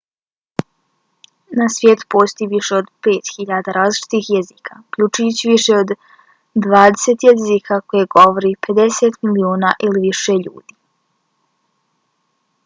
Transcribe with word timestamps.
na 1.59 1.65
svijetu 1.73 2.05
postoji 2.15 2.47
više 2.53 2.75
od 2.77 2.87
5.000 3.07 3.75
različitih 3.77 4.29
jezika 4.37 4.79
uključujući 4.87 5.51
više 5.51 5.77
od 5.83 5.93
dvadeset 6.67 7.27
jezika 7.29 7.79
koje 7.93 8.09
govori 8.19 8.55
50 8.71 9.21
miliona 9.31 9.75
ili 9.89 10.05
više 10.09 10.39
ljudi 10.47 10.79